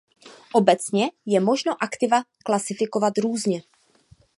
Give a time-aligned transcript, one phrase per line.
[0.53, 3.61] Obecně je možno aktiva klasifikovat různě.